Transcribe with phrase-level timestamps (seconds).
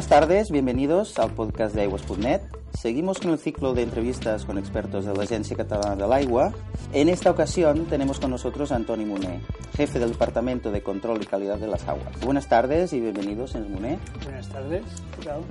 [0.00, 2.40] Buenas tardes, bienvenidos al podcast de Aguas.net.
[2.72, 6.54] Seguimos con el ciclo de entrevistas con expertos de la Agencia Catalana del Agua.
[6.94, 9.42] En esta ocasión tenemos con nosotros a Antoni Muné,
[9.76, 12.18] jefe del Departamento de Control y Calidad de las Aguas.
[12.24, 13.98] Buenas tardes y bienvenidos, señor Muné.
[14.24, 14.84] Buenas tardes,
[15.18, 15.42] ¿qué tal?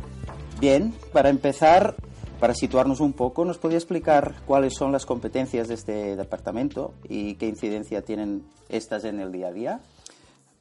[0.59, 1.95] Bien, para empezar,
[2.39, 7.35] para situarnos un poco, ¿nos podría explicar cuáles son las competencias de este departamento y
[7.35, 9.79] qué incidencia tienen estas en el día a día?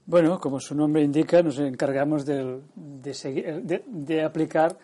[0.08, 4.74] Bueno, como su nombre indica, nos encargamos de, de, aplicar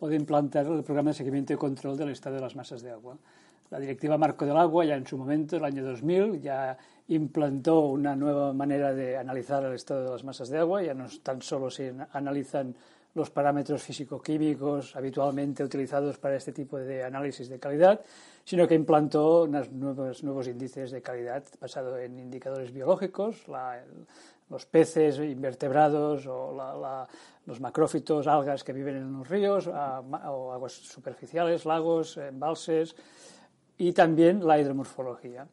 [0.00, 2.90] o de implantar el programa de seguimiento y control del estado de las masas de
[2.90, 3.16] agua.
[3.70, 8.16] La Directiva Marco del Agua, ya en su momento, el año 2000, ya implantó una
[8.16, 10.82] nueva manera de analizar el estado de las masas de agua.
[10.82, 12.74] Ya no tan solo se analizan
[13.14, 18.00] los parámetros físico-químicos habitualmente utilizados para este tipo de análisis de calidad,
[18.44, 23.46] sino que implantó unos nuevos, nuevos índices de calidad basados en indicadores biológicos,
[24.52, 27.08] los peces, invertebrados o la,
[27.46, 32.94] los macrófitos, algas que viven en los ríos, o aguas superficiales, lagos, embalses
[33.78, 35.48] y también la hidromorfología.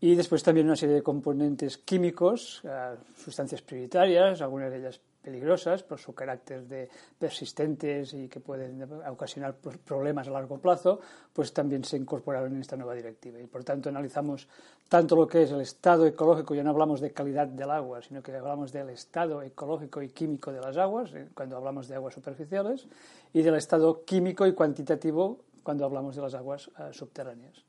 [0.00, 5.82] Y después también una serie de componentes químicos, uh, sustancias prioritarias, algunas de ellas peligrosas
[5.82, 11.00] por su carácter de persistentes y que pueden ocasionar problemas a largo plazo,
[11.32, 13.40] pues también se incorporaron en esta nueva directiva.
[13.40, 14.46] Y por tanto analizamos
[14.88, 18.22] tanto lo que es el estado ecológico, ya no hablamos de calidad del agua, sino
[18.22, 22.14] que hablamos del estado ecológico y químico de las aguas, eh, cuando hablamos de aguas
[22.14, 22.86] superficiales,
[23.32, 27.64] y del estado químico y cuantitativo cuando hablamos de las aguas uh, subterráneas.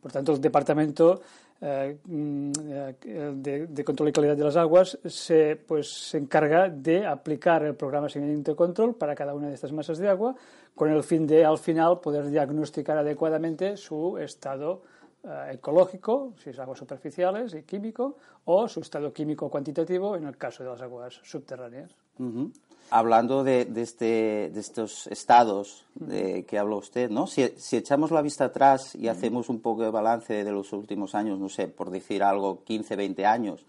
[0.00, 1.20] Por tanto, el departamento
[1.60, 7.74] de, de, control y calidad de las aguas se, pues, se encarga de aplicar el
[7.74, 10.34] programa de seguimiento y control para cada una de estas masas de agua
[10.74, 14.82] con el fin de, al final, poder diagnosticar adecuadamente su estado
[15.22, 20.38] eh, ecológico, si es aguas superficiales y químico, o su estado químico cuantitativo en el
[20.38, 21.94] caso de las aguas subterráneas.
[22.90, 27.26] Hablando de, de, este, de, estos estados de, que habló usted, ¿no?
[27.26, 31.14] Si, si, echamos la vista atrás y hacemos un poco de balance de los últimos
[31.14, 33.64] años, no sé, por decir algo, 15, 20 años,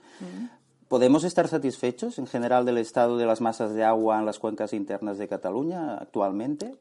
[0.87, 4.73] ¿podemos estar satisfechos en general del estado de las masas de agua en las cuencas
[4.73, 6.75] internas de Cataluña actualmente?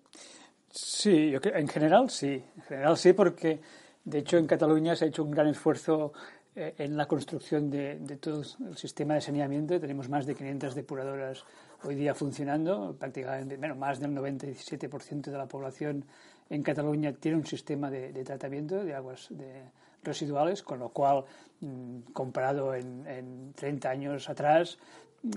[0.71, 2.43] Sí, yo creo, en general sí.
[2.57, 3.61] En general sí, porque
[4.05, 6.13] de hecho en Cataluña se ha hecho un gran esfuerzo
[6.57, 9.79] eh, en la construcción de, de, todo el sistema de saneamiento.
[9.79, 11.45] Tenemos más de 500 depuradoras
[11.85, 12.97] hoy día funcionando.
[12.99, 16.05] Prácticamente bueno, más del 97% de la población
[16.51, 19.63] en Cataluña tiene un sistema de, tratamiento de aguas de,
[20.03, 21.25] residuales, con lo cual,
[21.61, 24.77] mmm, comparado en, en, 30 años atrás,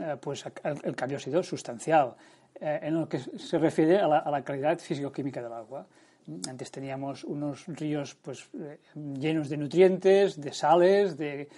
[0.01, 2.15] eh, pues el, cambio ha sido sustancial.
[2.59, 5.85] Eh, en lo que se refiere a la, a la calidad físico-química del agua.
[6.47, 8.79] Antes teníamos unos ríos pues, eh,
[9.19, 11.49] llenos de nutrientes, de sales, de,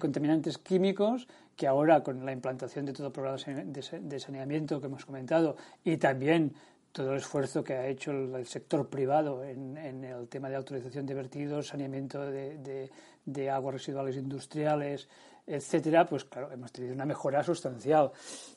[0.00, 5.04] contaminantes químicos, que ahora con la implantación de todo el programa de saneamiento que hemos
[5.04, 6.54] comentado y también
[6.92, 11.14] todo el esfuerzo que ha hecho el, sector privado en, el tema de autorización de
[11.14, 15.08] vertidos, saneamiento de aguas residuales industriales,
[15.46, 18.10] etcétera, pues claro, hemos tenido una mejora sustancial.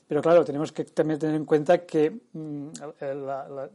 [0.08, 2.70] Pero claro, tenemos que también tener en cuenta que mmm,
[3.02, 3.70] la, la,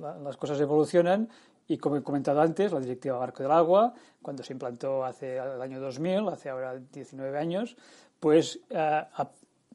[0.00, 1.28] la, las cosas evolucionan
[1.68, 3.92] y como he comentado antes, la Directiva Barco del Agua,
[4.22, 7.76] cuando se implantó hace el año 2000, hace ahora 19 años,
[8.20, 9.22] pues uh,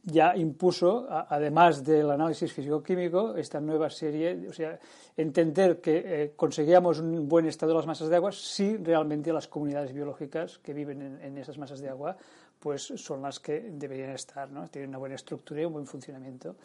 [0.04, 4.80] ya impuso, además del análisis físico-químico, esta nueva serie, o sea,
[5.16, 9.48] entender que eh, conseguíamos un buen estado de las masas de agua si realmente las
[9.48, 12.18] comunidades biológicas que viven en, en esas masas de agua
[12.62, 14.68] pues son las que deberían estar, ¿no?
[14.68, 16.56] Tienen una buena estructura y un buen funcionamiento.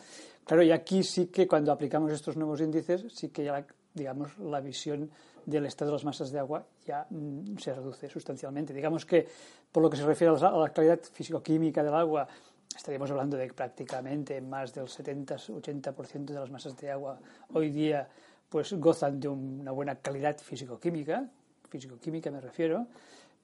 [0.44, 4.60] Claro, y aquí sí que cuando aplicamos estos nuevos índices, sí que ya, digamos, la
[4.60, 5.10] visión
[5.46, 8.74] del estado de las masas de agua ya mm, se reduce sustancialmente.
[8.74, 9.26] Digamos que,
[9.72, 12.28] por lo que se refiere a la calidad físico-química del agua,
[12.76, 17.18] estaríamos hablando de prácticamente más del 70-80% de las masas de agua
[17.52, 18.08] hoy día
[18.48, 21.28] pues gozan de una buena calidad físico-química,
[21.68, 22.86] físico-química me refiero,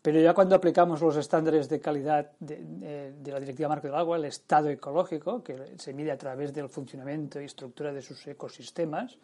[0.01, 4.17] pero ya cuando aplicamos los estándares de calidad de, de, la Directiva Marco del Agua,
[4.17, 9.17] el estado ecológico, que se mide a través del funcionamiento y estructura de sus ecosistemas,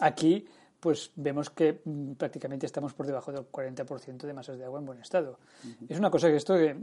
[0.00, 0.46] aquí
[0.80, 4.86] pues vemos que mm, prácticamente estamos por debajo del 40% de masas de agua en
[4.86, 5.38] buen estado.
[5.64, 5.86] Uh -huh.
[5.88, 6.76] Es una cosa que esto eh,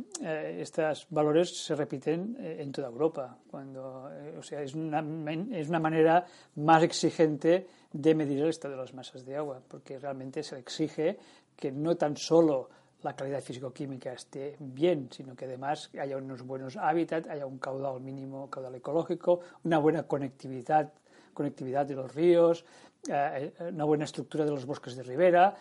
[0.59, 5.03] estos valores se repiten eh, en toda Europa, cuando, eh, o sea, es una,
[5.51, 6.25] es una manera
[6.55, 11.17] más exigente de medir el estado de las masas de agua, porque realmente se exige
[11.55, 12.69] que no tan solo
[13.03, 18.01] la calidad físico-química esté bien, sino que además haya unos buenos hábitats, haya un caudal
[18.01, 20.91] mínimo, caudal ecológico, una buena conectividad,
[21.35, 22.65] conectividad de los ríos,
[23.07, 25.55] eh, una buena estructura de los bosques de ribera,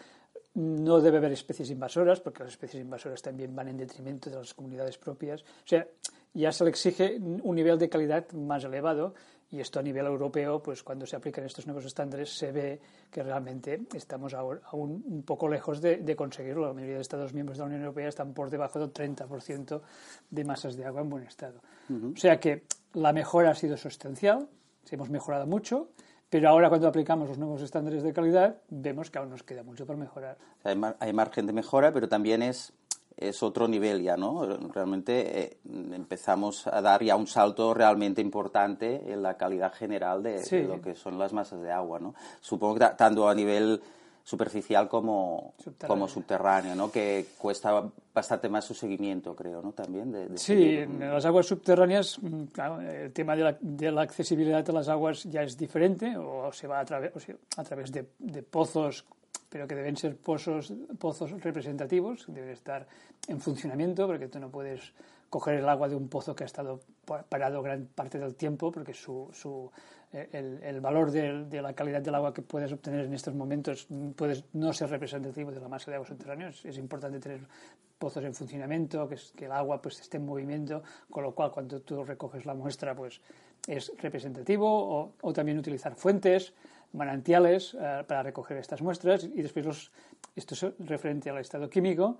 [0.55, 4.55] no debe haber especies invasoras, porque las especies invasoras también van en detrimento de las
[4.55, 5.43] comunidades propias.
[5.43, 5.87] O sea,
[6.32, 9.15] ya se le exige un nivel de calidad más elevado
[9.55, 13.23] Y esto a nivel europeo, pues cuando se aplican estos nuevos estándares, se ve que
[13.23, 16.67] realmente estamos aún un poco lejos de, conseguirlo.
[16.67, 19.81] La mayoría de Estados miembros de la Unión Europea están por debajo del 30%
[20.29, 21.61] de masas de agua en buen estado.
[21.88, 24.49] O sea que la mejora ha sido sustancial,
[24.93, 25.89] hemos mejorado mucho,
[26.31, 29.87] pero ahora cuando aplicamos los nuevos estándares de calidad, vemos que aún nos queda mucho
[29.87, 30.37] por mejorar.
[30.65, 32.73] Hay, margen de mejora, pero también es
[33.17, 34.45] es otro nivel ya, ¿no?
[34.73, 35.59] Realmente eh,
[35.93, 40.97] empezamos a dar ya un salto realmente importante en la calidad general de, lo que
[40.97, 42.17] son las masas de agua, ¿no?
[42.41, 43.81] Supongo que tanto a nivel
[44.25, 45.88] superficial como subterráneo.
[45.88, 46.91] como subterráneo, ¿no?
[46.91, 49.73] Que cuesta bastante más su seguimiento, creo, ¿no?
[49.73, 50.11] También.
[50.11, 54.69] De, sí, en las aguas subterráneas, mm, claro, el tema de la, de la, accesibilidad
[54.69, 57.12] a las aguas ya es diferente, o se va a, través
[57.56, 59.05] a través de, de pozos
[59.55, 62.88] pero que deben ser pozos, pozos representativos, deben estar
[63.29, 64.93] en funcionamiento, porque tú no puedes
[65.31, 66.81] coger el agua de un pozo que ha estado
[67.29, 69.71] parado gran parte del tiempo, porque su, su,
[70.14, 74.44] eh, el, valor de, la calidad del agua que puedes obtener en estos momentos puede
[74.52, 76.49] no ser representativo de la masa de agua subterránea.
[76.49, 77.40] Es, importante tener
[77.99, 81.81] pozos en funcionamiento, que, que el agua pues, esté en movimiento, con lo cual cuando
[81.81, 83.20] tú recoges la muestra pues,
[83.66, 86.55] es representativo, o, o también utilizar fuentes
[86.94, 89.93] manantiales eh, para recoger estas muestras y después los,
[90.34, 92.19] esto es referente al estado químico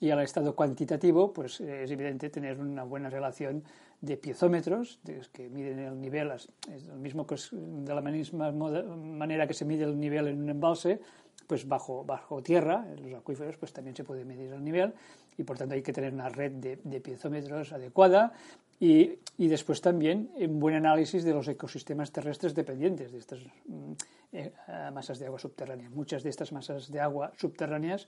[0.00, 3.64] y al estado cuantitativo, pues eh, es evidente tener una buena relación
[4.06, 5.00] de piezómetros
[5.32, 6.48] que miden el nivel, es
[6.94, 11.00] mismo que de la misma manera que se mide el nivel en un embalse,
[11.46, 14.94] pues bajo, bajo tierra, en los acuíferos, pues también se puede medir el nivel
[15.38, 18.32] y por tanto hay que tener una red de, piezómetros adecuada
[18.80, 23.92] y, y, después también un buen análisis de los ecosistemas terrestres dependientes de estas mm,
[24.32, 24.52] eh,
[24.92, 25.90] masas de agua subterráneas.
[25.92, 28.06] Muchas de estas masas de agua subterráneas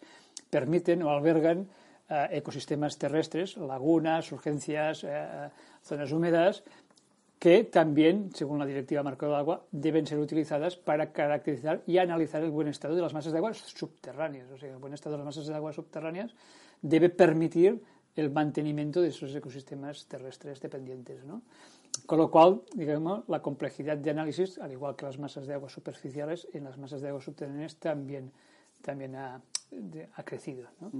[0.51, 1.69] permiten o albergan
[2.11, 5.51] eh, ecosistemas terrestres, lagunas, urgencias, eh,
[5.83, 6.63] zonas húmedas,
[7.39, 12.43] que también, según la Directiva Marco del Agua, deben ser utilizadas para caracterizar y analizar
[12.43, 14.51] el buen estado de las masas de agua subterráneas.
[14.51, 16.35] O sea, el buen estado de las masas de agua subterráneas
[16.83, 17.81] debe permitir
[18.17, 21.25] el mantenimiento de esos ecosistemas terrestres dependientes.
[21.25, 21.43] ¿no?
[22.07, 25.69] Con lo cual, digamos, la complejidad de análisis, al igual que las masas de agua
[25.69, 28.33] superficiales, en las masas de agua subterráneas también,
[28.83, 29.41] también ha,
[30.15, 30.69] ha crecido.
[30.81, 30.91] ¿no?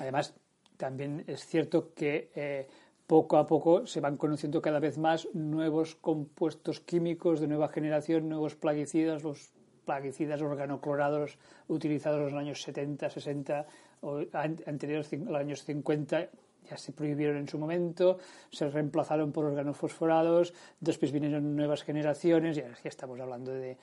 [0.00, 0.34] Además,
[0.78, 2.66] también es cierto que eh,
[3.06, 8.28] poco a poco se van conociendo cada vez más nuevos compuestos químicos de nueva generación,
[8.28, 9.50] nuevos plaguicidas, los
[9.84, 13.66] plaguicidas organoclorados utilizados en los años 70, 60
[14.02, 14.20] o
[14.66, 16.28] anteriores a los años 50
[16.68, 18.18] ya se prohibieron en su momento,
[18.50, 23.76] se reemplazaron por organofosforados, después vinieron nuevas generaciones, y ya estamos hablando de,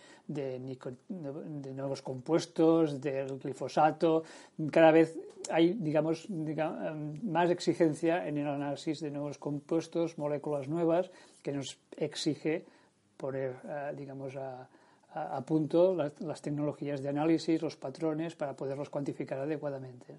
[1.73, 4.23] nuevos compuestos, del glifosato,
[4.71, 5.17] cada vez
[5.49, 11.11] hay, digamos, más exigencia en el análisis de nuevos compuestos, moléculas nuevas,
[11.41, 12.65] que nos exige
[13.17, 14.67] poner, eh, digamos, a,
[15.45, 20.13] punto las, tecnologías de análisis, los patrones, para poderlos cuantificar adecuadamente.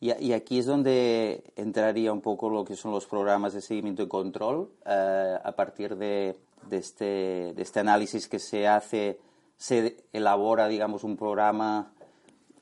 [0.00, 4.08] Y, aquí es donde entraría un poco lo que son los programas de seguimiento y
[4.08, 4.70] control.
[4.86, 6.36] Eh, a partir de,
[6.70, 9.18] este, de este análisis que se hace,
[9.56, 11.92] se elabora, digamos, un programa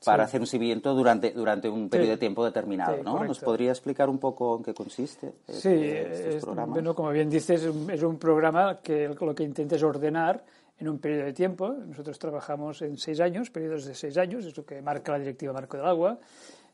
[0.05, 3.23] para hacer un seguimiento durante, durante un periodo de tiempo determinado, ¿no?
[3.23, 5.33] ¿Nos podría explicar un poco en qué consiste?
[5.47, 10.43] Sí, este, bueno, como bien dices, es un programa que lo que intenta es ordenar
[10.79, 11.69] en un periodo de tiempo.
[11.69, 15.53] Nosotros trabajamos en seis años, periodos de seis años, es lo que marca la Directiva
[15.53, 16.19] Marco del Agua.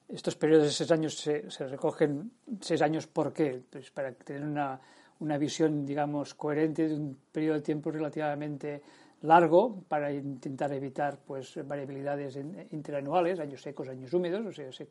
[0.10, 2.32] Estos periodos de seis años se, recogen
[2.62, 3.62] seis años, ¿por qué?
[3.70, 4.80] Pues para tener una,
[5.20, 8.82] una visión, digamos, coherente de un periodo de tiempo relativamente
[9.24, 12.38] largo para intentar evitar pues variabilidades
[12.72, 14.88] interanuales, años secos, años húmedos, o sea, se,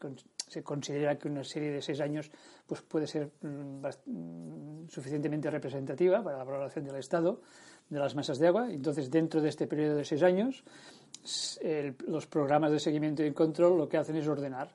[0.48, 2.30] se, considera que una serie de seis años
[2.66, 7.42] pues puede ser mm, mm, suficientemente representativa para la valoración del estado
[7.90, 8.72] de las masas de agua.
[8.72, 10.64] Entonces, dentro de este periodo de seis años,
[12.06, 14.74] los programas de seguimiento y control lo que hacen es ordenar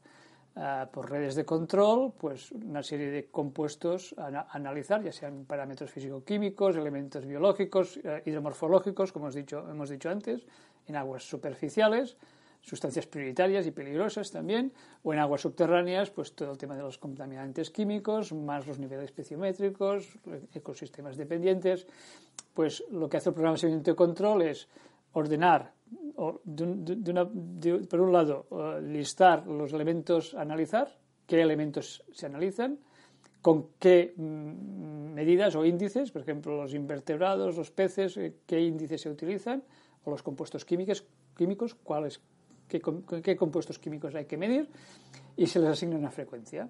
[0.57, 5.91] ah, por redes de control pues una serie de compuestos a, analizar, ya sean parámetros
[5.91, 10.45] físico-químicos, elementos biológicos, eh, hidromorfológicos, como hemos dicho, hemos dicho antes,
[10.87, 12.17] en aguas superficiales,
[12.61, 14.73] sustancias prioritarias y peligrosas también,
[15.03, 19.05] o en aguas subterráneas, pues todo el tema de los contaminantes químicos, más los niveles
[19.05, 20.19] especiométricos,
[20.53, 21.87] ecosistemas dependientes,
[22.53, 24.67] pues lo que hace el programa de seguimiento y control es
[25.13, 25.76] ordenar,
[26.15, 30.87] por un lado, eh, listar los elementos a analizar,
[31.25, 32.79] qué elementos se analizan,
[33.41, 39.01] con qué mm, medidas o índices, por ejemplo, los invertebrados, los peces, eh, qué índices
[39.01, 39.63] se utilizan,
[40.03, 42.21] o los compuestos químicos, químicos cuáles
[42.67, 44.69] qué, compuestos químicos hay que medir
[45.35, 46.69] y se les asigna una frecuencia.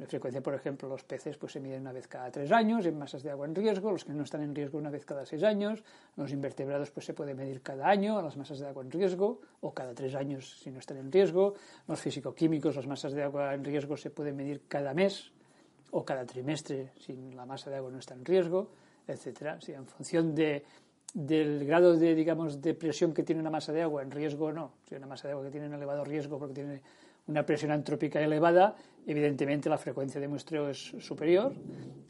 [0.00, 2.98] La frecuencia, por ejemplo, los peces pues, se miden una vez cada tres años en
[2.98, 5.42] masas de agua en riesgo, los que no están en riesgo una vez cada seis
[5.42, 5.84] años,
[6.16, 9.42] los invertebrados pues, se puede medir cada año a las masas de agua en riesgo
[9.60, 11.52] o cada tres años si no están en riesgo,
[11.86, 15.32] los físico-químicos, las masas de agua en riesgo se pueden medir cada mes
[15.90, 18.70] o cada trimestre si la masa de agua no está en riesgo,
[19.06, 19.58] etcétera.
[19.68, 20.64] en función de,
[21.12, 24.52] del grado de, digamos, de presión que tiene una masa de agua en riesgo o
[24.52, 26.80] no, si una masa de agua que tiene un elevado riesgo porque tiene
[27.30, 28.74] una presión antrópica elevada,
[29.06, 31.54] evidentemente la frecuencia de muestreo es superior,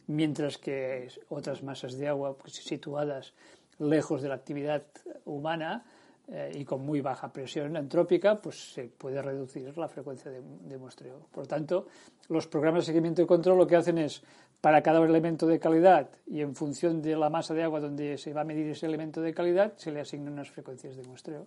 [0.06, 3.34] mientras que otras masas de agua pues, situadas
[3.78, 4.82] lejos de la actividad
[5.24, 5.84] humana
[6.28, 11.26] eh, y con muy baja presión antrópica, pues se puede reducir la frecuencia de, muestreo.
[11.30, 11.86] Por tanto,
[12.28, 14.22] los programas de seguimiento y control lo que hacen es,
[14.60, 18.34] para cada elemento de calidad y en función de la masa de agua donde se
[18.34, 21.46] va a medir ese elemento de calidad, se le asignan unas frecuencias de muestreo.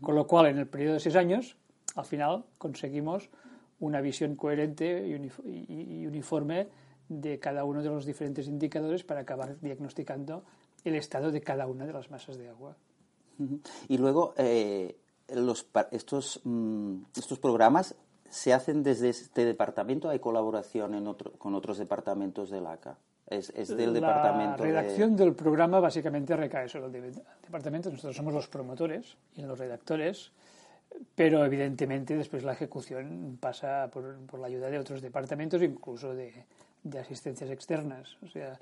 [0.00, 1.56] Con lo cual, en el periodo de seis años,
[1.94, 3.30] al final conseguimos
[3.80, 6.68] una visión coherente y uniforme
[7.08, 10.44] de cada uno de los diferentes indicadores para acabar diagnosticando
[10.84, 12.76] el estado de cada una de las masas de agua.
[13.88, 14.96] Y luego, eh,
[15.34, 17.94] los, estos, mm, estos programas
[18.28, 22.96] se hacen desde este departamento, hay colaboración en otro, con otros departamentos del ACA.
[23.26, 27.90] Es, es del la redacción del programa básicamente recae sobre el departamento.
[27.90, 30.32] Nosotros somos los promotores y los redactores
[31.14, 36.32] pero evidentemente después la ejecución pasa por, por la ayuda de otros departamentos, incluso de,
[36.82, 38.16] de, asistencias externas.
[38.22, 38.58] O sea,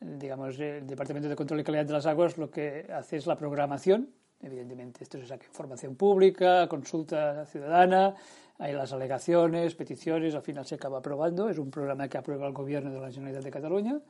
[0.00, 3.36] digamos, el Departamento de Control y Calidad de las Aguas lo que hace es la
[3.36, 4.10] programación.
[4.42, 8.14] Evidentemente, esto se saca información pública, consulta ciudadana,
[8.58, 11.48] hay las alegaciones, peticiones, al final se acaba aprobando.
[11.48, 14.00] Es un programa que aprueba el Gobierno de la Generalitat de Cataluña.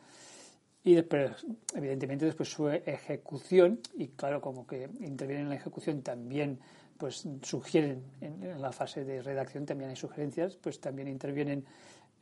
[0.85, 6.61] Y después, evidentemente, después su ejecución, y claro, como que interviene en la ejecución también
[6.99, 11.65] pues sugieren en, la fase de redacción también hay sugerencias, pues también intervienen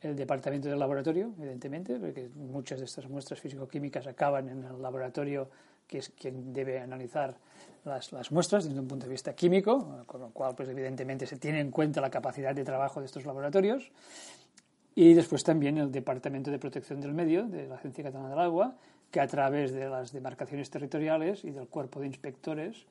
[0.01, 5.49] el departamento del laboratorio, evidentemente, porque muchas de estas muestras físico-químicas acaban en el laboratorio,
[5.87, 7.37] que es quien debe analizar
[7.85, 11.37] las, las, muestras desde un punto de vista químico, con lo cual, pues evidentemente se
[11.37, 13.91] tiene en cuenta la capacidad de trabajo de estos laboratorios.
[14.95, 18.75] Y después también el Departamento de Protección del Medio de la Agencia Catalana del Agua,
[19.09, 22.85] que a través de las demarcaciones territoriales y del cuerpo de inspectores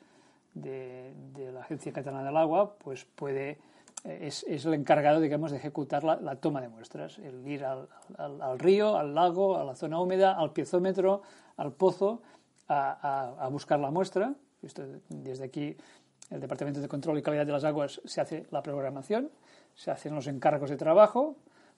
[0.55, 1.13] de,
[1.53, 3.59] la Agencia Catalana del Agua, pues puede
[4.05, 7.89] eh, es, es, el encargado, digamos, de ejecutar la, toma de muestras, el ir al,
[8.19, 11.23] al, río, al lago, a la zona húmeda, al piezómetro,
[11.57, 12.23] al pozo,
[12.69, 14.35] a, a, buscar la muestra.
[14.61, 15.77] Esto, desde aquí,
[16.31, 19.31] el Departamento de Control y Calidad de las Aguas se hace la programación,
[19.75, 21.37] se hacen los encargos de trabajo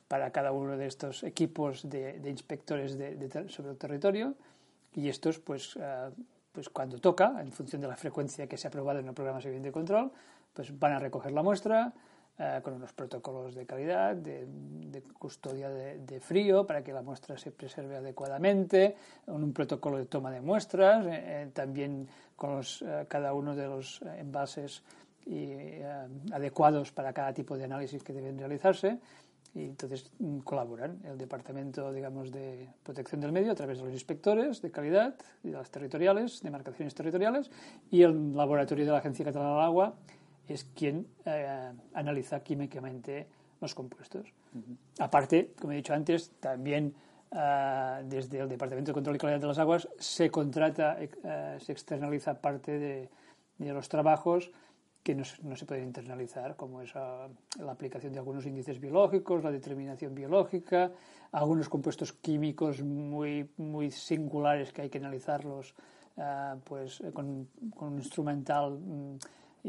[0.09, 4.35] para cada uno de estos equipos de, de inspectores de, sobre el territorio.
[4.95, 6.13] Y estos, pues, uh,
[6.53, 9.41] pues cuando toca, en función de la frecuencia que se ha aprobado en el programa
[9.41, 10.13] de control,
[10.53, 11.93] pues van a recoger la muestra
[12.37, 14.45] eh, con unos protocolos de calidad, de,
[15.21, 18.97] custodia de, frío para que la muestra se preserve adecuadamente,
[19.27, 24.03] un protocolo de toma de muestras, eh, eh, también con los, cada uno de los
[24.19, 24.83] envases
[25.25, 25.81] y,
[26.33, 28.99] adecuados para cada tipo de análisis que deben realizarse
[29.55, 33.93] y entonces mm, colaboran el Departamento, digamos, de Protección del Medio a través de los
[33.93, 37.51] inspectores de calidad, de las territoriales, de marcaciones territoriales,
[37.91, 39.95] y el laboratorio de la Agencia Catalana del Agua
[40.49, 43.27] es quien eh, analiza químicamente
[43.61, 44.27] los compuestos.
[44.99, 46.95] Aparte, como he dicho antes, también
[47.31, 51.73] eh, desde el Departamento de Control y Calidad de las Aguas se contrata, eh, se
[51.73, 53.09] externaliza parte de,
[53.59, 54.51] de los trabajos
[55.05, 57.29] que no, se pueden internalizar, como es ah,
[57.61, 60.91] la aplicación de algunos índices biológicos, la determinación biológica,
[61.31, 65.75] algunos compuestos químicos muy, muy singulares que hay que analizarlos
[66.17, 67.47] ah, pues, con,
[67.77, 69.17] un instrumental mm,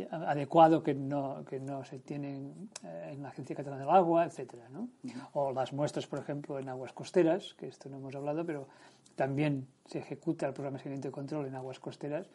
[0.10, 4.70] adecuado que no, que no se tiene eh, en la Agencia Catalana del Agua, etcétera,
[4.70, 4.88] ¿no?
[5.34, 8.70] O las muestras, por ejemplo, en aguas costeras, que esto no hemos hablado, pero
[9.18, 12.28] también se ejecuta el programa de seguimiento y control en aguas costeras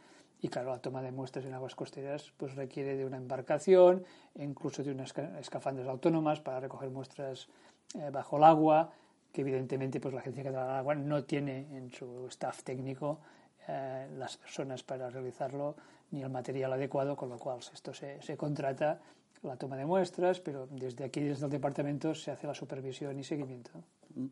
[0.43, 4.05] y claro, la toma de muestras en aguas costeras pues requiere de una embarcación,
[4.37, 7.49] incluso de unas escafandras autónomas para recoger muestras
[7.95, 8.91] eh, bajo el agua,
[9.33, 13.21] que evidentemente pues la Agencia Catalana del Agua no tiene en su staff técnico
[13.69, 15.77] eh, las personas para realizarlo
[16.11, 19.01] ni el material adecuado, con lo cual esto se, se contrata
[19.43, 23.25] la toma de muestras, pero desde aquí, desde el departamento, se hace la supervisión y
[23.25, 23.71] seguimiento.
[24.15, 24.27] Mm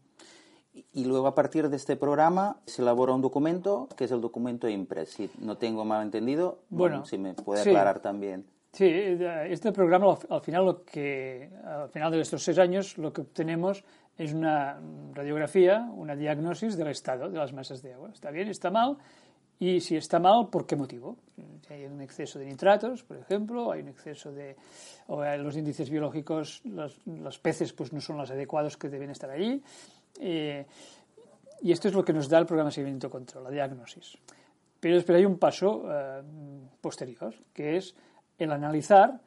[0.92, 4.68] y luego a partir de este programa se elabora un documento que es el documento
[4.68, 5.08] IMPRES.
[5.08, 8.44] Si no tengo mal entendido, bueno, si me puede aclarar también.
[8.73, 13.23] Sí, este programa al final lo que al final de estos seis años lo que
[13.23, 13.82] obtenemos
[14.16, 14.78] es una
[15.14, 18.11] radiografía, una diagnosis del estado de las masas de agua.
[18.12, 18.99] Está bien, está mal
[19.61, 21.16] Y si está mal, ¿por qué motivo?
[21.66, 24.54] Si hay un exceso de nitratos, por ejemplo, hay un exceso de...
[25.08, 29.30] o los índices biológicos, los, los peces pues no son los adecuados que deben estar
[29.30, 29.61] allí.
[30.21, 30.67] Eh,
[31.61, 34.19] y esto es lo que nos da el programa de seguimiento control, la diagnosis.
[34.81, 36.23] Pero después hay un paso eh,
[36.81, 37.95] posterior, que es
[38.39, 39.21] el analizar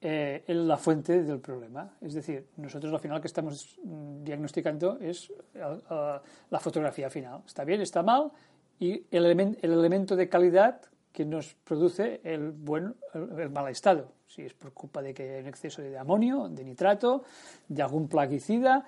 [0.00, 1.96] eh, la fuente del problema.
[2.00, 7.42] Es decir, nosotros al final que estamos diagnosticando es la fotografía final.
[7.46, 7.80] ¿Está bien?
[7.80, 8.30] ¿Está mal?
[8.78, 10.80] Y el, el elemento de calidad
[11.12, 14.12] que nos produce el, buen, el, mal estado.
[14.26, 17.22] Si es por culpa de que hay un exceso de amonio, de nitrato,
[17.68, 18.84] de algún plaguicida,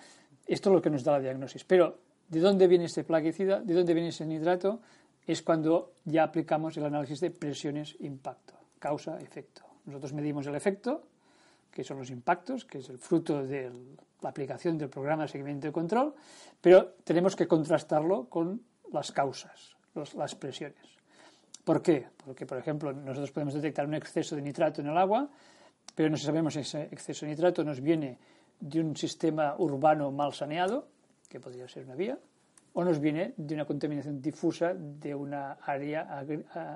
[0.47, 1.65] esto es lo que nos da la diagnosis.
[1.65, 1.99] Pero,
[2.29, 3.61] ¿de dónde viene este plaguicida?
[3.61, 4.81] ¿De dónde viene ese nitrato?
[5.27, 9.63] Es cuando ya aplicamos el análisis de presiones-impacto, causa-efecto.
[9.87, 11.07] Nosotros medimos el efecto,
[11.71, 13.71] que son los impactos, que es el fruto de
[14.23, 16.15] la aplicación del programa de seguimiento y control,
[16.61, 19.77] pero tenemos que contrastarlo con las causas,
[20.15, 20.99] las presiones.
[21.65, 22.07] ¿Por qué?
[22.25, 25.29] Porque, por ejemplo, nosotros podemos detectar un exceso de nitrato en el agua,
[25.95, 28.19] pero no sabemos si ese exceso de nitrato nos viene
[28.65, 30.89] de un sistema urbano mal saneado,
[31.29, 32.19] que podría ser una vía,
[32.73, 36.25] o nos viene de una contaminación difusa de una área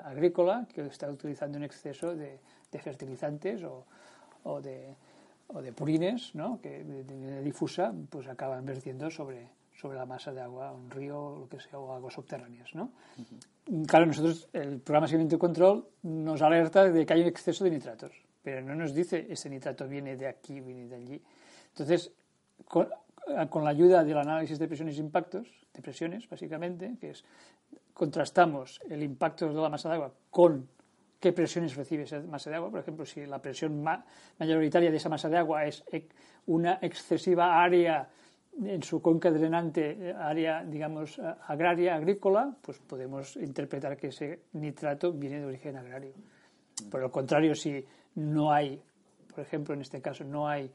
[0.04, 2.38] agrícola que está utilizando un exceso de,
[2.78, 6.60] fertilizantes o, de, purines, ¿no?
[6.60, 11.38] que de manera difusa pues acaban vertiendo sobre, sobre la masa de agua, un río,
[11.40, 12.74] lo que sea, o aguas subterráneas.
[12.74, 12.92] ¿no?
[13.86, 17.64] Claro, nosotros, el programa de seguimiento y control nos alerta de que hay un exceso
[17.64, 21.22] de nitratos, pero no nos dice ese nitrato viene de aquí, viene de allí.
[21.78, 22.12] Entonces,
[22.64, 22.88] con,
[23.64, 27.24] la ayuda del análisis de presiones e impactos, de presiones básicamente, que es
[27.92, 30.68] contrastamos el impacto de la masa de agua con
[31.20, 32.70] qué presiones recibe esa masa de agua.
[32.70, 33.84] Por ejemplo, si la presión
[34.38, 35.84] mayoritaria de esa masa de agua es
[36.46, 38.08] una excesiva área
[38.64, 45.40] en su cuenca drenante, área, digamos, agraria, agrícola, pues podemos interpretar que ese nitrato viene
[45.40, 46.12] de origen agrario.
[46.90, 47.84] Por el contrario, si
[48.16, 48.80] no hay,
[49.28, 50.70] por ejemplo, en este caso, no hay,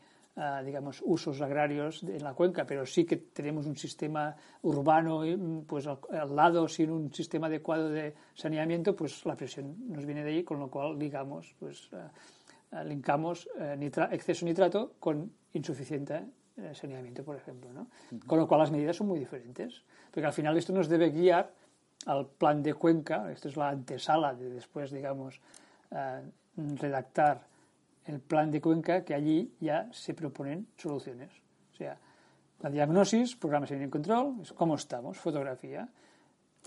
[0.65, 5.21] digamos, usos agrarios en la cuenca, pero sí que tenemos un sistema urbano,
[5.67, 10.31] pues al, lado, sin un sistema adecuado de saneamiento, pues la presión nos viene de
[10.31, 16.23] allí, con lo cual, digamos, pues uh, linkamos eh, exceso de nitrato con insuficiente
[16.73, 17.71] saneamiento, por ejemplo.
[17.73, 17.87] ¿no?
[18.27, 21.51] Con lo cual las medidas son muy diferentes, porque al final esto nos debe guiar
[22.05, 25.39] al plan de cuenca, esto es la antesala de después, digamos,
[25.91, 26.21] eh,
[26.55, 27.41] redactar
[28.05, 31.31] el plan de cuenca, que allí ya se proponen soluciones.
[31.73, 31.97] O sea,
[32.61, 35.87] la diagnosis, programa de control, es cómo estamos, fotografía.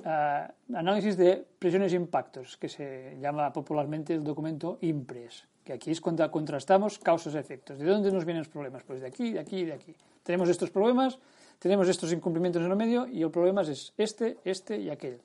[0.05, 5.91] Eh, análisis de presiones e impactos, que se llama popularmente el documento IMPRES que aquí
[5.91, 7.77] es cuando contrastamos causas y efectos.
[7.77, 8.85] ¿De dónde nos vienen los problemas?
[8.85, 9.95] Pues de aquí, de aquí y de aquí.
[10.23, 11.19] Tenemos estos problemas,
[11.59, 15.21] tenemos estos incumplimientos en el medio y el problema es este, este y aquel.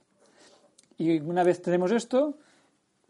[0.98, 2.40] Y una vez tenemos esto,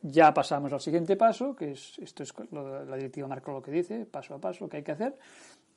[0.02, 4.06] ya pasamos al siguiente paso, que es, esto es la directiva marca lo que dice,
[4.06, 5.18] paso a paso, lo que hay que hacer.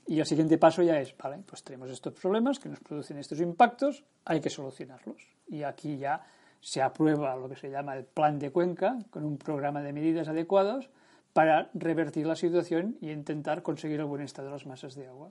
[0.06, 3.40] Y el siguiente paso ya es, vale, pues tenemos estos problemas que nos producen estos
[3.40, 5.26] impactos, hay que solucionarlos.
[5.48, 6.22] Y aquí ya
[6.60, 10.28] se aprueba lo que se llama el plan de cuenca, con un programa de medidas
[10.28, 10.88] adecuados
[11.32, 15.30] para revertir la situación y intentar conseguir el buen estado de las masas de agua.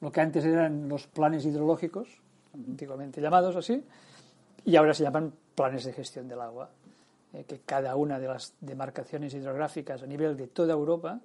[0.00, 2.08] Lo que antes eran los planes hidrológicos,
[2.54, 3.84] antiguamente llamados así,
[4.64, 6.70] y ahora se llaman planes de gestión del agua,
[7.34, 11.20] eh, que cada una de las demarcaciones hidrográficas a nivel de toda Europa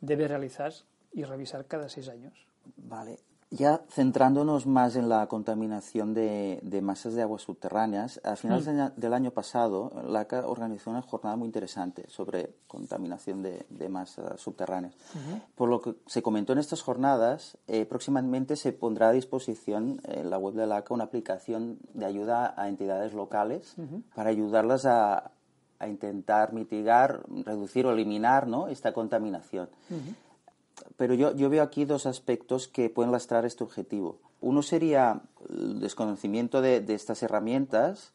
[0.00, 0.72] debe realizar
[1.12, 2.32] y revisar cada seis años.
[2.76, 3.18] Vale.
[3.52, 9.00] Ya centrándonos más en la contaminación de, masas de aguas subterráneas, a finales mm.
[9.00, 14.94] del año pasado, la CA organizó una jornada muy interesante sobre contaminación de, masas subterráneas.
[15.56, 20.30] Por lo que se comentó en estas jornadas, eh, próximamente se pondrá a disposición en
[20.30, 23.74] la web de la ACA una aplicación de ayuda a entidades locales
[24.14, 25.32] para ayudarlas a,
[25.88, 28.68] intentar mitigar, reducir o eliminar ¿no?
[28.68, 29.68] esta contaminación
[30.96, 34.18] pero yo, yo veo aquí dos aspectos que pueden lastrar este objetivo.
[34.40, 38.12] Uno sería el desconocimiento de, de estas herramientas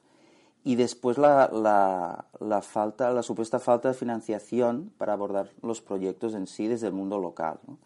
[0.64, 6.34] y después la, la, la, falta, la supuesta falta de financiación para abordar los proyectos
[6.34, 7.60] en sí desde el mundo local.
[7.68, 7.78] ¿no?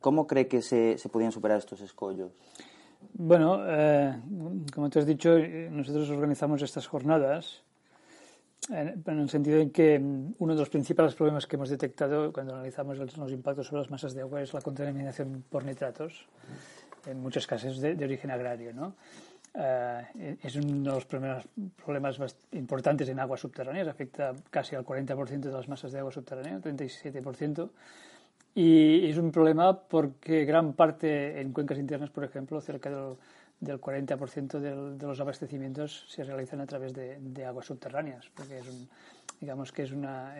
[0.00, 2.32] ¿Cómo cree que se, se podían superar estos escollos?
[3.14, 4.20] Bueno, eh,
[4.74, 5.36] como te has dicho,
[5.70, 7.62] nosotros organizamos estas jornadas
[8.70, 12.54] en, el sentido en que mm, uno de los principales problemas que hemos detectado cuando
[12.54, 16.26] analizamos los impactos sobre las masas de agua es la contaminación por nitratos,
[17.06, 18.72] en muchos casos de, origen agrario.
[18.72, 18.94] ¿no?
[19.54, 21.48] Eh, es uno de los problemas,
[21.84, 26.12] problemas más importantes en aguas subterráneas, afecta casi al 40% de las masas de agua
[26.12, 27.70] subterránea, 37%,
[28.54, 33.16] Y es un problema porque gran parte en cuencas internas, por ejemplo, cerca del,
[33.62, 38.68] del 40% del, de los abastecimientos se realizan a través de, aguas subterráneas, porque es
[38.68, 38.88] un,
[39.40, 40.34] digamos que es una,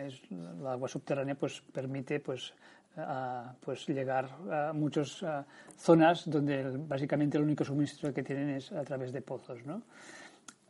[0.61, 2.53] la agua subterránea pues permite pues
[3.61, 5.25] pues llegar a muchas
[5.75, 9.81] zonas donde básicamente el único suministro que tienen es a través de pozos, ¿no?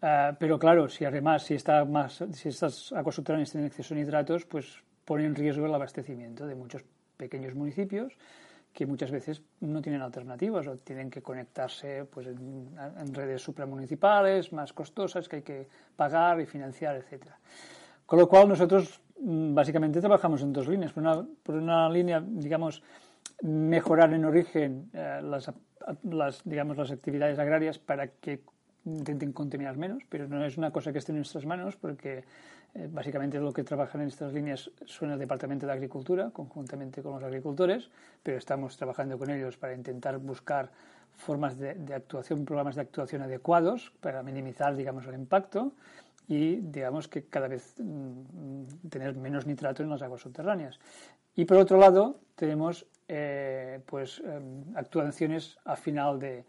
[0.01, 4.01] Uh, pero claro, si además si, está más, si estas aguas subterráneas tienen exceso de
[4.01, 6.83] nitratos, pues pone en riesgo el abastecimiento de muchos
[7.17, 8.13] pequeños municipios
[8.73, 14.51] que muchas veces no tienen alternativas o tienen que conectarse pues, en, en redes supramunicipales
[14.51, 17.37] más costosas que hay que pagar y financiar, etcétera.
[18.05, 20.91] Con lo cual nosotros mm, básicamente trabajamos en dos líneas.
[20.91, 22.81] Por una, por una línea, digamos,
[23.43, 25.51] mejorar en origen eh, las,
[26.03, 28.41] las, digamos, las actividades agrarias para que
[28.85, 32.25] intenten contaminar menos, pero no es una cosa que esté en nuestras manos porque
[32.89, 37.23] básicamente lo que trabajan en estas líneas son el Departamento de Agricultura, conjuntamente con los
[37.23, 37.89] agricultores,
[38.23, 40.71] pero estamos trabajando con ellos para intentar buscar
[41.15, 45.73] formas de, actuación, programas de actuación adecuados para minimizar, digamos, el impacto
[46.27, 50.79] y, digamos, que cada vez mm, tener menos nitrato en las aguas subterráneas.
[51.35, 54.39] Y por otro lado, tenemos eh, pues eh,
[54.75, 56.45] actuaciones a final de,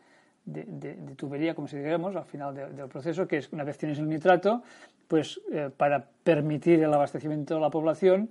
[1.16, 4.62] tubería, como si dijéramos, al final del proceso, que es una vez tienes el nitrato,
[5.09, 8.31] pues eh, para permitir el abastecimiento de la población,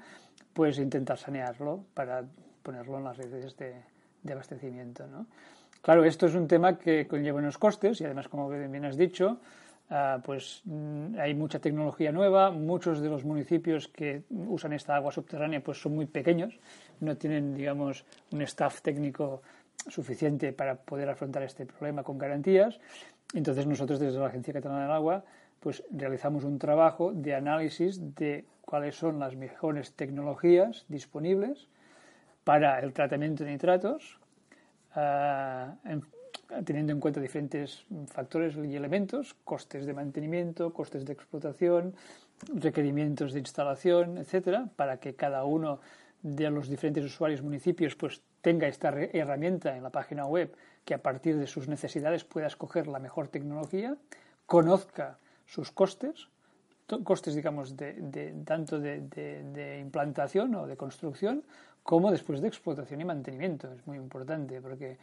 [0.53, 2.23] pues intentar sanearlo para
[2.61, 3.75] ponerlo en las redes de,
[4.31, 5.05] abastecimiento.
[5.81, 9.39] Claro, esto es un tema que conlleva unos costes y además, como bien has dicho,
[9.89, 15.11] uh, pues mm, hay mucha tecnología nueva, muchos de los municipios que usan esta agua
[15.11, 16.57] subterránea pues son muy pequeños,
[17.01, 19.41] no tienen, digamos, un staff técnico
[19.89, 22.79] suficiente para poder afrontar este problema con garantías.
[23.33, 25.25] Entonces nosotros desde la Agencia Catalana del Agua
[25.63, 31.69] pues realizamos un trabajo de análisis de cuáles son las mejores tecnologías disponibles
[32.43, 34.19] para el tratamiento de nitratos,
[34.93, 36.03] en,
[36.65, 41.95] teniendo en cuenta diferentes factores y elementos, costes de mantenimiento, costes de explotación,
[42.53, 45.79] requerimientos de instalación, etcétera, para que cada uno
[46.23, 51.01] de los diferentes usuarios municipios pues tenga esta herramienta en la página web que a
[51.01, 53.95] partir de sus necesidades pueda escoger la mejor tecnología,
[54.45, 56.27] conozca sus costes,
[57.03, 61.43] costes, digamos, de, de tanto de, de, de, implantación o de construcción,
[61.81, 63.71] como después de explotación y mantenimiento.
[63.71, 64.97] Es muy importante porque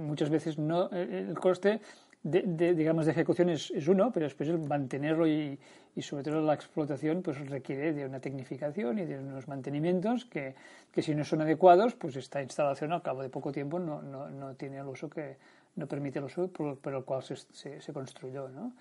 [0.00, 1.80] muchas veces no el coste
[2.22, 5.58] de, digamos de ejecución es, es, uno, pero después el mantenerlo y,
[6.00, 10.54] sobre todo la explotación pues requiere de una tecnificación y de unos mantenimientos que,
[10.92, 14.28] que, si no son adecuados, pues esta instalación al cabo de poco tiempo no, no,
[14.30, 15.36] no tiene el uso que
[15.76, 18.72] no permite el uso por, por el cual se, se, se construyó, ¿no?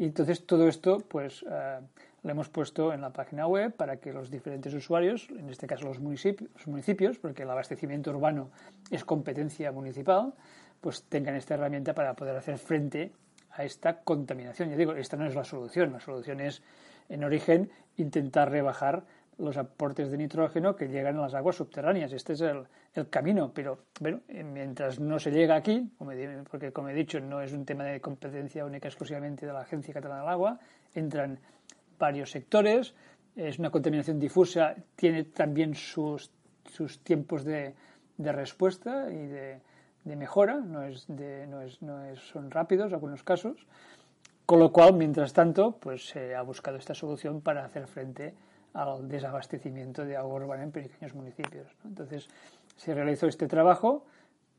[0.00, 1.84] Y entonces todo esto, pues, uh,
[2.22, 5.84] lo hemos puesto en la página web para que los diferentes usuarios, en este caso
[5.84, 8.48] los municipios, los municipios porque el abastecimiento urbano
[8.90, 10.32] es competencia municipal,
[10.80, 13.12] pues tengan esta herramienta para poder hacer frente
[13.50, 14.70] a esta contaminación.
[14.70, 15.92] Ya digo, esta no es la solución.
[15.92, 16.62] La solución es,
[17.10, 19.04] en origen, intentar rebajar
[19.38, 22.12] los aportes de nitrógeno que llegan a las aguas subterráneas.
[22.12, 22.64] Este es el,
[22.94, 25.90] el camino, pero bueno, mientras no se llega aquí,
[26.50, 29.94] porque como he dicho, no es un tema de competencia única exclusivamente de la Agencia
[29.94, 30.60] Catalana del Agua,
[30.94, 31.38] entran
[31.98, 32.94] varios sectores,
[33.36, 36.30] es una contaminación difusa, tiene también sus,
[36.64, 37.74] sus tiempos de,
[38.18, 39.60] de respuesta y de,
[40.04, 43.66] de mejora, no, es de, no, es, no es, son rápidos algunos casos,
[44.44, 48.34] con lo cual, mientras tanto, pues se ha buscado esta solución para hacer frente
[48.74, 51.66] al desabastecimiento de agua urbana en pequeños municipios.
[51.82, 51.90] ¿no?
[51.90, 52.28] Entonces,
[52.76, 54.04] se realizó este trabajo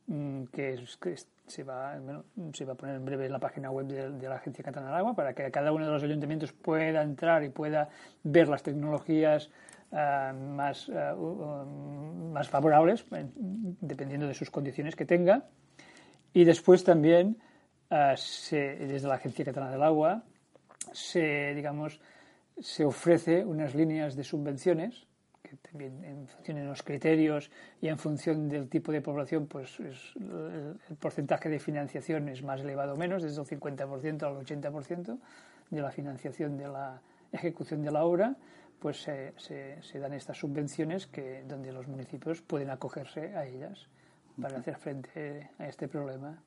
[0.08, 1.16] mmm, que, es, que
[1.48, 4.30] se, va, bueno, se va a poner en breve en la página web de, de,
[4.30, 7.50] la Agencia Catalana del Agua para que cada uno de los ayuntamientos pueda entrar y
[7.50, 7.90] pueda
[8.24, 9.50] ver las tecnologías
[9.92, 15.46] uh, más, uh, más favorables, dependiendo de sus condiciones que tenga.
[16.34, 17.38] Y después también,
[17.90, 20.24] uh, se, desde la Agencia Catalana del Agua,
[20.94, 22.00] se, digamos,
[22.60, 25.08] se ofrece unas líneas de subvenciones
[25.42, 27.50] que también en función de los criterios
[27.82, 32.44] y en función del tipo de población, pues es, el, el, porcentaje de financiación es
[32.44, 35.18] más elevado o menos, desde el 50% al 80%
[35.72, 38.36] de la financiación de la ejecución de la obra,
[38.80, 43.88] pues se, se, se, dan estas subvenciones que, donde los municipios pueden acogerse a ellas
[44.42, 46.42] para hacer frente a este problema.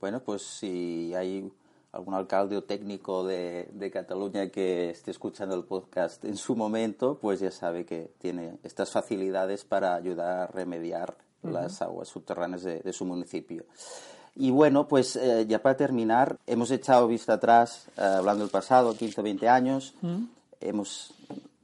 [0.00, 1.50] Bueno, pues si hay
[1.92, 7.18] algún alcalde o técnico de, de, Cataluña que esté escuchando el podcast en su momento,
[7.20, 11.52] pues ya sabe que tiene estas facilidades para ayudar a remediar uh -huh.
[11.52, 13.64] las aguas subterráneas de, de, su municipio.
[14.36, 18.94] Y bueno, pues eh, ya para terminar, hemos echado vista atrás, eh, hablando del pasado,
[18.94, 20.28] 15 o 20 años, uh -huh.
[20.60, 21.12] hemos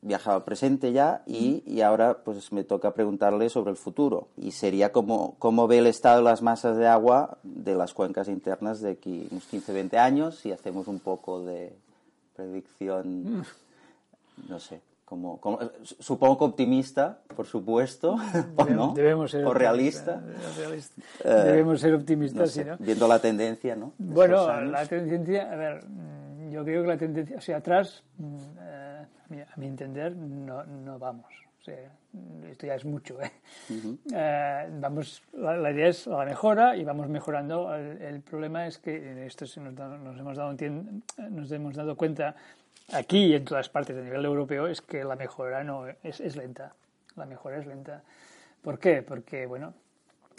[0.07, 4.29] viajado al presente ya y, y, ahora pues me toca preguntarle sobre el futuro.
[4.37, 8.29] Y sería cómo, cómo ve el estado de las masas de agua de las cuencas
[8.29, 11.73] internas de aquí unos 15, 20 años si hacemos un poco de
[12.37, 13.45] predicción,
[14.49, 14.81] no sé.
[15.05, 15.61] Como, como,
[16.01, 18.17] supongo que optimista, por supuesto,
[18.57, 18.93] ¿o no?
[18.93, 20.21] Debemos ser o realista.
[20.57, 21.01] realista.
[21.23, 22.77] Eh, Debemos ser optimistas, no sé, ¿sí, ¿no?
[22.79, 23.93] Viendo la tendencia, ¿no?
[23.99, 25.85] Bueno, la tendencia, a ver,
[26.51, 28.66] yo creo que la tendencia, sea, atrás, eh,
[29.31, 31.33] a mi entender, no, no vamos.
[31.61, 31.91] O sea,
[32.49, 33.21] esto ya es mucho.
[33.21, 33.33] ¿eh?
[33.71, 33.99] Uh -huh.
[34.15, 37.75] eh vamos, la, la, idea es la mejora y vamos mejorando.
[37.75, 40.55] El, el problema es que esto nos, nos, hemos dado,
[41.31, 42.37] nos hemos dado cuenta
[42.93, 46.37] aquí y en todas partes a nivel europeo es que la mejora no es, es
[46.37, 46.75] lenta.
[47.17, 48.03] La mejora es lenta.
[48.63, 49.03] ¿Por qué?
[49.03, 49.75] Porque, bueno,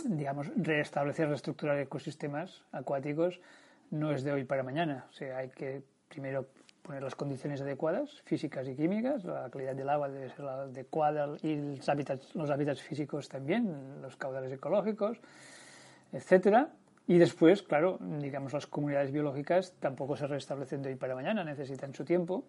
[0.05, 3.39] digamos, restablecer, reestructurar ecosistemas acuáticos
[3.91, 5.05] no es de hoy para mañana.
[5.09, 6.45] O sea, hay que primero
[6.87, 11.35] poner las condiciones adecuadas, físicas y químicas, la calidad del agua debe ser la adecuada
[11.43, 15.19] y los hábitats, los hábitats físicos también, los caudales ecológicos,
[16.13, 16.69] etcétera.
[17.05, 21.93] Y después, claro, digamos, las comunidades biológicas tampoco se restablecen de hoy para mañana, necesitan
[21.93, 22.45] su tiempo.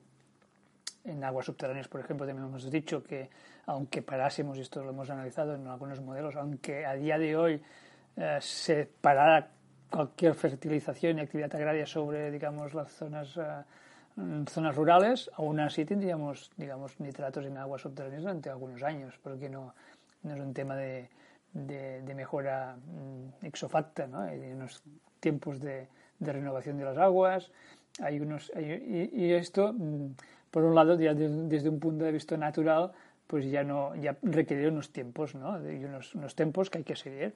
[1.04, 3.30] En aguas subterráneas, por ejemplo, también hemos dicho que,
[3.66, 7.62] aunque parásemos, y esto lo hemos analizado en algunos modelos, aunque a día de hoy
[8.16, 9.50] eh, se parara
[9.90, 13.36] cualquier fertilización y actividad agraria sobre, digamos, las zonas,
[14.18, 19.48] uh, zonas rurales, aún así tendríamos, digamos, nitratos en aguas subterráneas durante algunos años, porque
[19.48, 19.74] no,
[20.22, 21.08] no es un tema de,
[21.52, 24.20] de, de mejora um, exofacta, ¿no?
[24.20, 24.82] Hay unos
[25.20, 27.50] tiempos de, de, renovación de las aguas,
[28.00, 30.14] hay unos, hay, y, y, esto, um,
[30.50, 32.92] por un lado, ya de, desde un punto de vista natural,
[33.28, 35.60] pues ya no ya requiere unos tiempos ¿no?
[35.70, 37.34] y unos, unos tiempos que hay que seguir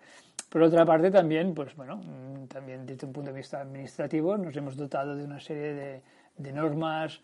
[0.48, 2.00] por otra parte también pues bueno
[2.48, 6.02] también desde un punto de vista administrativo nos hemos dotado de una serie de,
[6.36, 7.20] de normas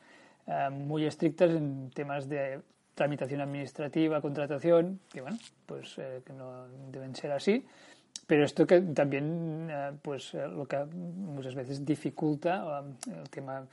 [0.46, 2.60] eh, muy estrictas en temas de
[2.94, 7.64] tramitación administrativa contratación que bueno pues eh, que no deben ser así
[8.26, 13.66] pero esto que también eh, pues lo que muchas veces dificulta el tema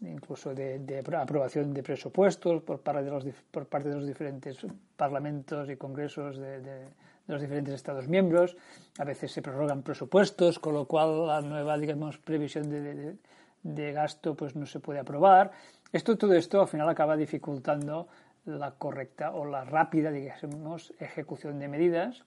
[0.00, 4.58] incluso de, aprobación de presupuestos por parte de, los, por parte de los diferentes
[4.96, 6.88] parlamentos y congresos de, de, de,
[7.28, 8.56] los diferentes Estados miembros.
[8.98, 13.16] A veces se prorrogan presupuestos, con lo cual la nueva, digamos, previsión de,
[13.62, 15.52] de gasto pues no se puede aprobar.
[15.92, 18.08] Esto, todo esto al final acaba dificultando
[18.44, 22.24] la correcta o la rápida, digamos, ejecución de medidas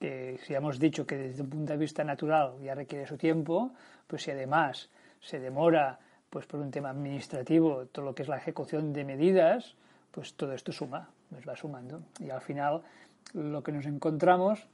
[0.00, 3.72] que si hemos dicho que desde un punto de vista natural ya requiere su tiempo,
[4.06, 8.36] pues si además se demora pues por un tema administrativo, todo lo que es la
[8.36, 9.76] ejecución de medidas,
[10.10, 12.02] pues todo esto suma, nos va sumando.
[12.18, 12.82] Y al final
[13.32, 14.66] lo que nos encontramos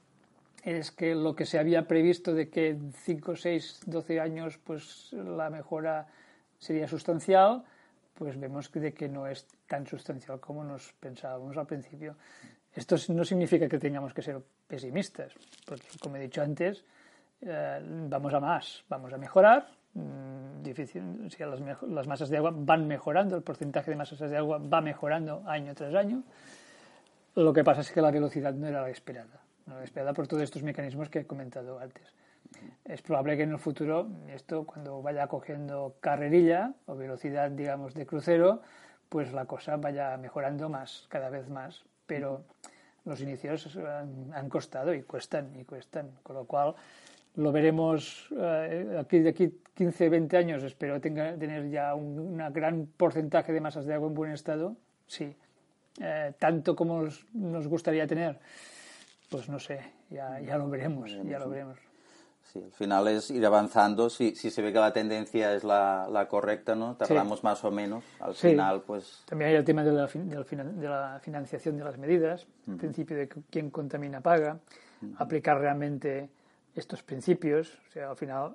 [0.65, 5.13] es que lo que se había previsto de que en 5, 6, 12 años pues
[5.13, 6.07] la mejora
[6.59, 7.65] sería sustancial,
[8.15, 12.17] pues vemos de que no es tan sustancial como nos pensábamos al principio.
[12.73, 15.33] Esto no significa que tengamos que ser pesimistas,
[15.67, 16.85] pues como he dicho antes,
[17.41, 19.67] eh, vamos a más, vamos a mejorar,
[20.63, 24.37] difícil, o sea, las, las, masas de agua van mejorando, el porcentaje de masas de
[24.37, 26.23] agua va mejorando año tras año.
[27.35, 29.40] Lo que pasa es que la velocidad no era la esperada,
[29.83, 32.15] esperada por todos estos mecanismos que he comentado antes.
[32.85, 38.07] Es probable que en el futuro esto, cuando vaya cogiendo carrerilla o velocidad, digamos, de
[38.07, 38.63] crucero,
[39.09, 41.85] pues la cosa vaya mejorando más, cada vez más.
[42.07, 42.45] Pero
[43.05, 43.77] los inicios
[44.33, 46.75] han, costado y cuestan y cuestan, con lo cual
[47.37, 53.53] lo veremos eh, aquí de aquí 15, 20 años, espero tener ya un gran porcentaje
[53.53, 55.35] de masas de agua en buen estado, sí.
[56.01, 57.03] Eh, tanto como
[57.35, 58.39] nos, gustaría tener,
[59.31, 61.79] pues no sé, ya, ya lo veremos, ya lo veremos.
[62.43, 66.09] Sí, al final es ir avanzando, si, si se ve que la tendencia es la,
[66.11, 66.97] la correcta, ¿no?
[66.97, 67.45] Tardamos sí.
[67.47, 68.49] más o menos, al sí.
[68.49, 69.23] final pues...
[69.27, 72.73] También hay el tema de la, de la financiación de las medidas, uh -huh.
[72.73, 74.59] el principio de que quien contamina paga,
[75.03, 75.15] uh -huh.
[75.19, 76.29] aplicar realmente
[76.75, 78.53] estos principios, o sea, al final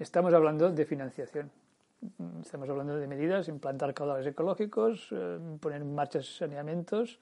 [0.00, 1.50] estamos hablando de financiación.
[2.40, 7.18] Estamos hablando de medidas, implantar caudales ecológicos, eh, poner en marcha saneamientos,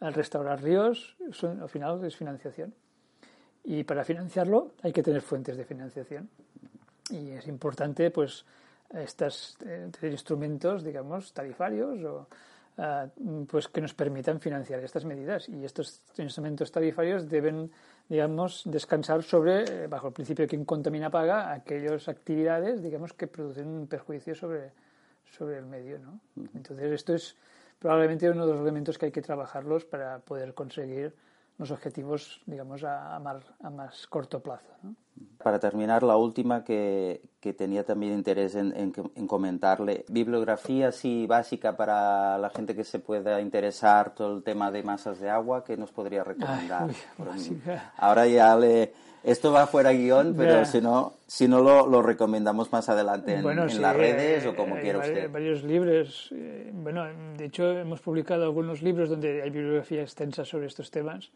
[0.00, 2.74] restaurar ríos, son, al final es financiación.
[3.64, 6.30] Y para financiarlo hay que tener fuentes de financiación.
[7.10, 8.44] Y es importante, pues,
[8.94, 12.26] estas, eh, tener instrumentos, digamos, tarifarios o,
[12.78, 15.48] uh, pues, que nos permitan financiar estas medidas.
[15.48, 17.70] Y estos instrumentos tarifarios deben
[18.10, 23.28] digamos, descansar sobre, eh, bajo el principio de quien contamina paga, aquellas actividades, digamos, que
[23.28, 24.72] producen un perjuicio sobre,
[25.30, 26.18] sobre el medio, ¿no?
[26.56, 27.36] Entonces, esto es
[27.80, 31.16] probablemente uno de los elementos que hay que trabajarlos para poder conseguir
[31.58, 34.94] los objetivos, digamos, a, a, más, a más corto plazo, ¿no?
[35.42, 41.76] Para terminar, la última que, que tenía también interés en, en, comentarle, bibliografía así básica
[41.76, 45.78] para la gente que se pueda interesar todo el tema de masas de agua, que
[45.78, 46.90] nos podría recomendar?
[47.96, 48.92] Ahora ya le...
[49.22, 53.46] Esto va fuera guion, pero si no, si no lo, lo, recomendamos más adelante en,
[53.46, 55.30] en las redes o como quiera usted.
[55.30, 56.30] Varios libros.
[56.32, 57.04] Eh, bueno,
[57.36, 61.30] de hecho hemos publicado algunos libros donde hay bibliografía extensa sobre estos temas,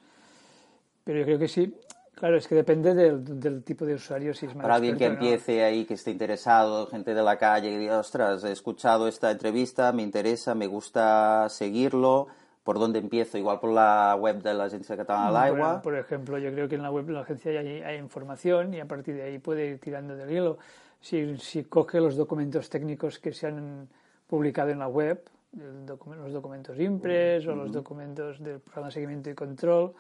[1.04, 1.74] pero yo creo que sí,
[2.14, 4.34] Claro, es que depende del, del, tipo de usuario.
[4.34, 7.70] Si es más Para alguien que empiece ahí, que esté interesado, gente de la calle,
[7.70, 12.28] que diga, ostras, he escuchado esta entrevista, me interesa, me gusta seguirlo,
[12.62, 13.36] ¿por dónde empiezo?
[13.36, 15.82] Igual por la web de la Agencia Catalana del Agua.
[15.82, 18.80] por ejemplo, yo creo que en la web de la agencia hay, hay, información y
[18.80, 20.58] a partir de ahí puede ir tirando del hilo.
[21.00, 23.88] Si, si coge los documentos técnicos que se han
[24.26, 25.20] publicado en la web,
[25.52, 29.94] los documentos IMPRES o los documentos del programa de seguimiento y control,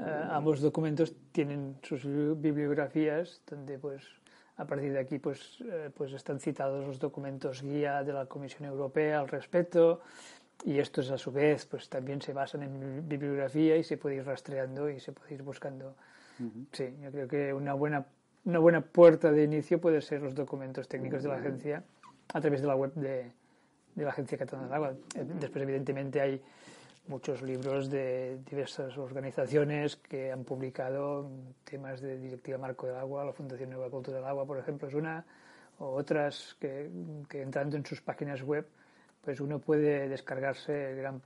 [0.00, 4.02] eh, ambos documentos tienen sus bibliografías donde pues
[4.56, 8.68] a partir de aquí pues, eh, pues están citados los documentos guía de la Comisión
[8.68, 10.00] Europea al respecto
[10.64, 14.24] y estos a su vez pues también se basan en bibliografía y se puede ir
[14.24, 15.94] rastreando y se puede ir buscando.
[16.72, 18.06] Sí, yo creo que una buena,
[18.44, 21.84] una buena puerta de inicio puede ser los documentos técnicos de la agencia
[22.32, 23.30] a través de la web de,
[23.94, 24.94] de la Agencia Catalana del Agua.
[25.14, 26.42] Eh, después evidentemente hay
[27.06, 31.30] muchos libros de diversas organizaciones que han publicado
[31.64, 34.94] temas de Directiva Marco del Agua, la Fundación Nueva Cultura del Agua, por ejemplo, es
[34.94, 35.24] una,
[35.78, 36.90] o otras que,
[37.32, 38.66] entrando en sus páginas web,
[39.22, 41.20] pues uno puede descargarse gran,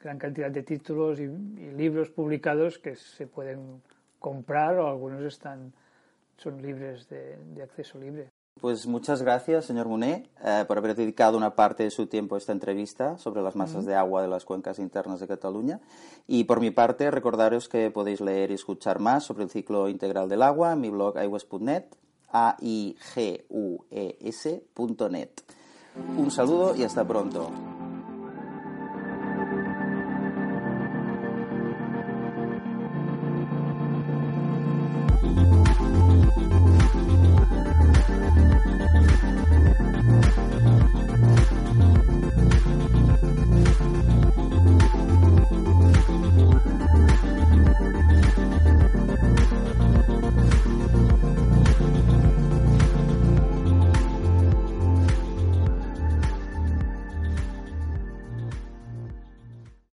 [0.00, 3.82] gran cantidad de títulos y, libros publicados que se pueden
[4.18, 5.72] comprar o algunos están
[6.36, 8.28] son libres de acceso libre.
[8.60, 12.38] Pues muchas gracias, señor Muné, eh, por haber dedicado una parte de su tiempo a
[12.38, 15.80] esta entrevista sobre las masas de agua de las cuencas internas de Cataluña.
[16.26, 20.28] Y por mi parte, recordaros que podéis leer y escuchar más sobre el ciclo integral
[20.28, 21.84] del agua en mi blog aigues.net,
[22.32, 24.62] a i g u e -S
[26.16, 27.77] Un saludo y hasta pronto.